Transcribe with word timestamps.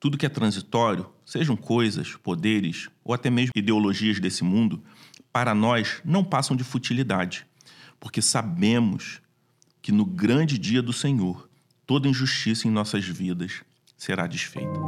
Tudo 0.00 0.16
que 0.16 0.24
é 0.24 0.28
transitório, 0.28 1.06
sejam 1.24 1.56
coisas, 1.56 2.14
poderes 2.14 2.88
ou 3.02 3.12
até 3.12 3.28
mesmo 3.30 3.50
ideologias 3.56 4.20
desse 4.20 4.44
mundo, 4.44 4.82
para 5.32 5.54
nós 5.54 6.00
não 6.04 6.22
passam 6.22 6.56
de 6.56 6.62
futilidade, 6.62 7.44
porque 7.98 8.22
sabemos 8.22 9.20
que 9.82 9.90
no 9.90 10.04
grande 10.04 10.56
dia 10.56 10.80
do 10.80 10.92
Senhor, 10.92 11.48
toda 11.84 12.08
injustiça 12.08 12.68
em 12.68 12.70
nossas 12.70 13.04
vidas 13.04 13.62
será 13.96 14.26
desfeita. 14.28 14.78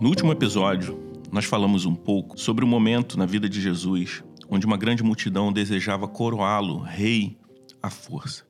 No 0.00 0.08
último 0.08 0.32
episódio, 0.32 1.11
nós 1.32 1.46
falamos 1.46 1.86
um 1.86 1.94
pouco 1.94 2.38
sobre 2.38 2.64
o 2.64 2.68
momento 2.68 3.18
na 3.18 3.26
vida 3.26 3.48
de 3.48 3.60
Jesus 3.60 4.22
onde 4.52 4.66
uma 4.66 4.76
grande 4.76 5.02
multidão 5.02 5.50
desejava 5.50 6.06
coroá-lo 6.06 6.78
rei 6.78 7.38
à 7.82 7.88
força. 7.88 8.44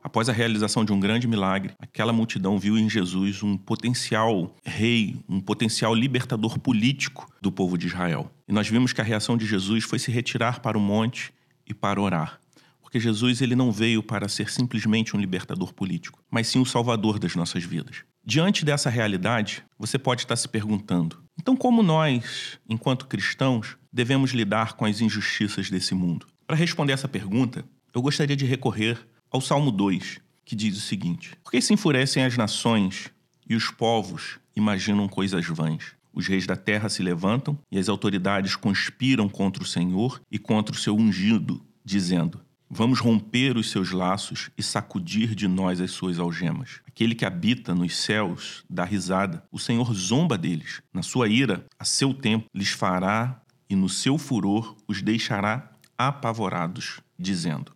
Após 0.00 0.28
a 0.28 0.32
realização 0.32 0.84
de 0.84 0.92
um 0.92 1.00
grande 1.00 1.26
milagre, 1.26 1.74
aquela 1.80 2.12
multidão 2.12 2.56
viu 2.60 2.78
em 2.78 2.88
Jesus 2.88 3.42
um 3.42 3.56
potencial 3.56 4.54
rei, 4.64 5.16
um 5.28 5.40
potencial 5.40 5.92
libertador 5.96 6.60
político 6.60 7.28
do 7.42 7.50
povo 7.50 7.76
de 7.76 7.88
Israel. 7.88 8.30
E 8.46 8.52
nós 8.52 8.68
vimos 8.68 8.92
que 8.92 9.00
a 9.00 9.04
reação 9.04 9.36
de 9.36 9.44
Jesus 9.44 9.82
foi 9.82 9.98
se 9.98 10.12
retirar 10.12 10.60
para 10.60 10.78
o 10.78 10.80
monte 10.80 11.32
e 11.66 11.74
para 11.74 12.00
orar. 12.00 12.38
Porque 12.80 13.00
Jesus 13.00 13.42
ele 13.42 13.56
não 13.56 13.72
veio 13.72 14.00
para 14.00 14.28
ser 14.28 14.48
simplesmente 14.48 15.16
um 15.16 15.20
libertador 15.20 15.74
político, 15.74 16.22
mas 16.30 16.46
sim 16.46 16.60
o 16.60 16.64
salvador 16.64 17.18
das 17.18 17.34
nossas 17.34 17.64
vidas. 17.64 18.04
Diante 18.30 18.62
dessa 18.62 18.90
realidade, 18.90 19.64
você 19.78 19.98
pode 19.98 20.20
estar 20.20 20.36
se 20.36 20.46
perguntando: 20.46 21.24
então, 21.40 21.56
como 21.56 21.82
nós, 21.82 22.58
enquanto 22.68 23.06
cristãos, 23.06 23.78
devemos 23.90 24.32
lidar 24.32 24.74
com 24.74 24.84
as 24.84 25.00
injustiças 25.00 25.70
desse 25.70 25.94
mundo? 25.94 26.26
Para 26.46 26.54
responder 26.54 26.92
essa 26.92 27.08
pergunta, 27.08 27.64
eu 27.94 28.02
gostaria 28.02 28.36
de 28.36 28.44
recorrer 28.44 28.98
ao 29.30 29.40
Salmo 29.40 29.70
2, 29.70 30.20
que 30.44 30.54
diz 30.54 30.76
o 30.76 30.80
seguinte: 30.82 31.36
Por 31.42 31.52
que 31.52 31.62
se 31.62 31.72
enfurecem 31.72 32.22
as 32.22 32.36
nações 32.36 33.10
e 33.48 33.56
os 33.56 33.70
povos 33.70 34.38
imaginam 34.54 35.08
coisas 35.08 35.46
vãs? 35.46 35.94
Os 36.12 36.26
reis 36.26 36.46
da 36.46 36.54
terra 36.54 36.90
se 36.90 37.02
levantam 37.02 37.58
e 37.72 37.78
as 37.78 37.88
autoridades 37.88 38.56
conspiram 38.56 39.26
contra 39.26 39.62
o 39.62 39.66
Senhor 39.66 40.20
e 40.30 40.38
contra 40.38 40.74
o 40.74 40.78
seu 40.78 40.94
ungido, 40.94 41.64
dizendo: 41.82 42.38
Vamos 42.70 43.00
romper 43.00 43.56
os 43.56 43.70
seus 43.70 43.92
laços 43.92 44.50
e 44.56 44.62
sacudir 44.62 45.34
de 45.34 45.48
nós 45.48 45.80
as 45.80 45.90
suas 45.90 46.18
algemas. 46.18 46.80
Aquele 46.86 47.14
que 47.14 47.24
habita 47.24 47.74
nos 47.74 47.96
céus 47.96 48.62
dá 48.68 48.84
risada. 48.84 49.42
O 49.50 49.58
Senhor 49.58 49.94
zomba 49.94 50.36
deles. 50.36 50.82
Na 50.92 51.02
sua 51.02 51.28
ira, 51.28 51.64
a 51.78 51.84
seu 51.84 52.12
tempo, 52.12 52.46
lhes 52.54 52.68
fará 52.68 53.40
e 53.70 53.74
no 53.74 53.88
seu 53.88 54.18
furor 54.18 54.76
os 54.86 55.00
deixará 55.00 55.72
apavorados, 55.96 57.00
dizendo: 57.18 57.72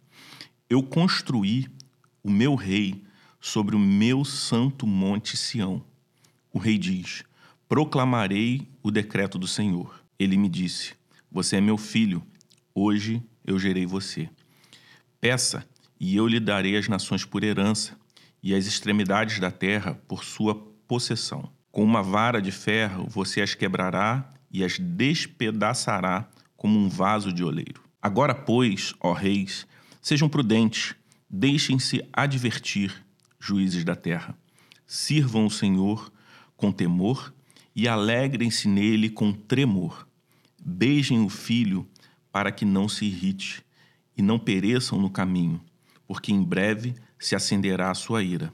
Eu 0.69 0.83
construí 0.83 1.69
o 2.23 2.31
meu 2.31 2.55
rei 2.55 3.03
sobre 3.41 3.75
o 3.75 3.79
meu 3.79 4.27
santo 4.27 4.87
monte 4.87 5.39
Sião. 5.39 5.83
O 6.53 6.59
rei 6.59 6.77
diz: 6.77 7.25
Proclamarei 7.67 8.69
o 8.83 8.91
decreto 8.91 9.39
do 9.39 9.49
Senhor. 9.49 10.05
Ele 10.19 10.37
me 10.37 10.51
disse: 10.51 10.93
Você 11.31 11.57
é 11.57 11.61
meu 11.63 11.79
filho, 11.79 12.23
hoje 12.75 13.23
eu 13.43 13.59
gerei 13.59 13.87
você. 13.87 14.29
Peça, 15.23 15.65
e 16.01 16.17
eu 16.17 16.27
lhe 16.27 16.41
darei 16.41 16.77
as 16.77 16.89
nações 16.89 17.25
por 17.25 17.45
herança, 17.45 17.97
e 18.43 18.53
as 18.53 18.67
extremidades 18.67 19.39
da 19.39 19.53
terra 19.53 19.95
por 20.09 20.25
sua 20.25 20.53
possessão. 20.89 21.49
Com 21.71 21.85
uma 21.85 22.03
vara 22.03 22.43
de 22.43 22.51
ferro 22.51 23.07
você 23.09 23.41
as 23.41 23.55
quebrará 23.55 24.29
e 24.51 24.65
as 24.65 24.81
despedaçará 24.81 26.29
como 26.57 26.77
um 26.77 26.89
vaso 26.89 27.33
de 27.33 27.45
oleiro. 27.45 27.85
Agora, 28.03 28.35
pois, 28.35 28.95
ó 29.01 29.13
reis, 29.13 29.65
sejam 30.01 30.29
prudentes, 30.29 30.97
deixem-se 31.31 32.03
advertir, 32.13 32.93
juízes 33.39 33.85
da 33.85 33.95
terra. 33.95 34.37
Sirvam 34.85 35.47
o 35.47 35.51
Senhor 35.51 36.13
com 36.57 36.73
temor 36.73 37.33
e 37.77 37.87
alegrem-se 37.87 38.67
nele 38.67 39.09
com 39.09 39.33
tremor. 39.33 40.05
Beijem 40.61 41.25
o 41.25 41.29
filho 41.29 41.89
para 42.33 42.51
que 42.51 42.65
não 42.65 42.89
se 42.89 43.05
irrite 43.05 43.65
e 44.17 44.23
não 44.23 44.39
pereçam 44.39 45.01
no 45.01 45.11
caminho, 45.11 45.61
porque 46.07 46.33
em 46.33 46.43
breve 46.43 46.95
se 47.19 47.35
acenderá 47.35 47.91
a 47.91 47.95
sua 47.95 48.23
ira. 48.23 48.53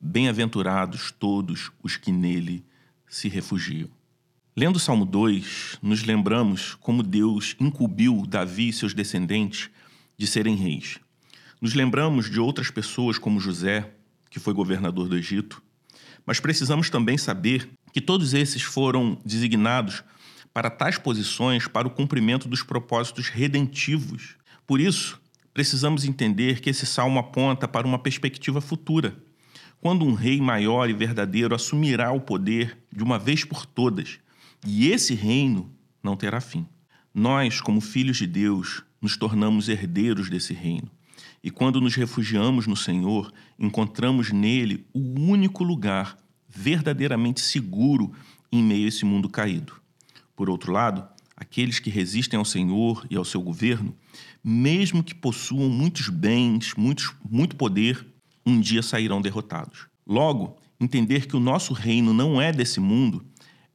Bem-aventurados 0.00 1.10
todos 1.10 1.70
os 1.82 1.96
que 1.96 2.12
nele 2.12 2.64
se 3.08 3.28
refugiam. 3.28 3.88
Lendo 4.56 4.76
o 4.76 4.80
Salmo 4.80 5.04
2, 5.04 5.78
nos 5.80 6.02
lembramos 6.02 6.74
como 6.74 7.02
Deus 7.02 7.56
incumbiu 7.60 8.26
Davi 8.26 8.68
e 8.68 8.72
seus 8.72 8.92
descendentes 8.92 9.70
de 10.16 10.26
serem 10.26 10.56
reis. 10.56 10.98
Nos 11.60 11.74
lembramos 11.74 12.28
de 12.30 12.40
outras 12.40 12.70
pessoas 12.70 13.18
como 13.18 13.40
José, 13.40 13.92
que 14.30 14.40
foi 14.40 14.52
governador 14.52 15.08
do 15.08 15.16
Egito, 15.16 15.62
mas 16.26 16.40
precisamos 16.40 16.90
também 16.90 17.16
saber 17.16 17.68
que 17.92 18.00
todos 18.00 18.34
esses 18.34 18.62
foram 18.62 19.18
designados 19.24 20.04
para 20.52 20.70
tais 20.70 20.98
posições 20.98 21.66
para 21.66 21.86
o 21.86 21.90
cumprimento 21.90 22.48
dos 22.48 22.62
propósitos 22.62 23.28
redentivos 23.28 24.36
por 24.68 24.82
isso, 24.82 25.18
precisamos 25.54 26.04
entender 26.04 26.60
que 26.60 26.68
esse 26.68 26.84
salmo 26.84 27.18
aponta 27.18 27.66
para 27.66 27.86
uma 27.86 27.98
perspectiva 27.98 28.60
futura, 28.60 29.16
quando 29.80 30.04
um 30.04 30.12
rei 30.12 30.42
maior 30.42 30.90
e 30.90 30.92
verdadeiro 30.92 31.54
assumirá 31.54 32.12
o 32.12 32.20
poder 32.20 32.76
de 32.94 33.02
uma 33.02 33.18
vez 33.18 33.44
por 33.44 33.64
todas, 33.64 34.18
e 34.66 34.88
esse 34.90 35.14
reino 35.14 35.72
não 36.02 36.18
terá 36.18 36.38
fim. 36.38 36.66
Nós, 37.14 37.62
como 37.62 37.80
filhos 37.80 38.18
de 38.18 38.26
Deus, 38.26 38.84
nos 39.00 39.16
tornamos 39.16 39.70
herdeiros 39.70 40.28
desse 40.28 40.52
reino. 40.52 40.90
E 41.42 41.50
quando 41.50 41.80
nos 41.80 41.94
refugiamos 41.94 42.66
no 42.66 42.76
Senhor, 42.76 43.32
encontramos 43.58 44.30
nele 44.32 44.86
o 44.92 45.18
único 45.18 45.64
lugar 45.64 46.18
verdadeiramente 46.46 47.40
seguro 47.40 48.12
em 48.52 48.62
meio 48.62 48.84
a 48.84 48.88
esse 48.88 49.06
mundo 49.06 49.30
caído. 49.30 49.80
Por 50.36 50.50
outro 50.50 50.72
lado, 50.72 51.08
aqueles 51.38 51.78
que 51.78 51.88
resistem 51.88 52.36
ao 52.36 52.44
Senhor 52.44 53.06
e 53.08 53.16
ao 53.16 53.24
seu 53.24 53.40
governo, 53.40 53.96
mesmo 54.42 55.04
que 55.04 55.14
possuam 55.14 55.68
muitos 55.68 56.08
bens, 56.08 56.74
muitos, 56.76 57.14
muito 57.30 57.54
poder, 57.54 58.04
um 58.44 58.60
dia 58.60 58.82
sairão 58.82 59.22
derrotados. 59.22 59.86
Logo, 60.04 60.58
entender 60.80 61.26
que 61.26 61.36
o 61.36 61.40
nosso 61.40 61.72
reino 61.72 62.12
não 62.12 62.42
é 62.42 62.52
desse 62.52 62.80
mundo 62.80 63.24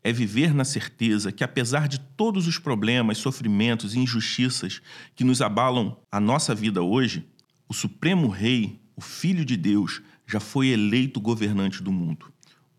é 0.03 0.12
viver 0.12 0.53
na 0.53 0.66
certeza 0.66 1.31
que, 1.31 1.46
apesar 1.46 1.88
de 1.88 1.97
todos 1.97 2.47
os 2.47 2.59
problemas, 2.59 3.18
sofrimentos 3.18 3.95
e 3.95 4.00
injustiças 4.00 4.81
que 5.16 5.24
nos 5.24 5.41
abalam 5.41 5.97
a 6.12 6.19
nossa 6.19 6.53
vida 6.53 6.81
hoje, 6.81 7.25
o 7.69 7.74
Supremo 7.74 8.28
Rei, 8.28 8.81
o 8.94 9.00
Filho 9.00 9.45
de 9.45 9.56
Deus, 9.56 10.01
já 10.28 10.41
foi 10.41 10.68
eleito 10.68 11.22
governante 11.22 11.81
do 11.81 11.94
mundo. 11.94 12.25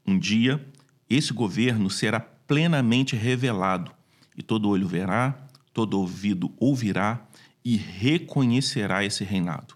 Um 0.06 0.18
dia, 0.18 0.62
esse 1.08 1.32
governo 1.32 1.88
será 1.88 2.20
plenamente 2.20 3.16
revelado 3.16 3.90
e 4.36 4.42
todo 4.42 4.68
olho 4.68 4.86
verá, 4.86 5.46
todo 5.72 5.98
ouvido 5.98 6.52
ouvirá 6.58 7.26
e 7.64 7.76
reconhecerá 7.76 9.04
esse 9.04 9.24
reinado. 9.24 9.74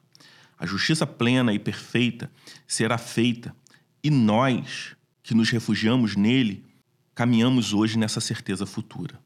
A 0.58 0.66
justiça 0.66 1.06
plena 1.06 1.52
e 1.52 1.58
perfeita 1.58 2.30
será 2.66 2.98
feita 2.98 3.54
e 4.02 4.10
nós, 4.10 4.96
que 5.22 5.34
nos 5.34 5.50
refugiamos 5.50 6.16
nele, 6.16 6.64
caminhamos 7.14 7.72
hoje 7.72 7.98
nessa 7.98 8.20
certeza 8.20 8.66
futura. 8.66 9.19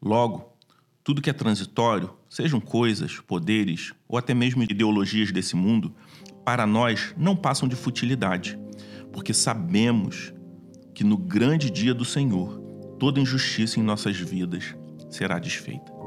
Logo, 0.00 0.56
tudo 1.02 1.22
que 1.22 1.30
é 1.30 1.32
transitório, 1.32 2.10
sejam 2.28 2.60
coisas, 2.60 3.18
poderes 3.20 3.92
ou 4.06 4.18
até 4.18 4.34
mesmo 4.34 4.62
ideologias 4.62 5.32
desse 5.32 5.56
mundo, 5.56 5.94
para 6.44 6.66
nós 6.66 7.14
não 7.16 7.34
passam 7.34 7.68
de 7.68 7.76
futilidade, 7.76 8.58
porque 9.12 9.32
sabemos 9.32 10.32
que 10.94 11.04
no 11.04 11.16
grande 11.16 11.70
dia 11.70 11.94
do 11.94 12.04
Senhor, 12.04 12.67
toda 12.98 13.20
injustiça 13.20 13.78
em 13.78 13.82
nossas 13.82 14.16
vidas 14.16 14.74
será 15.08 15.38
desfeita. 15.38 15.97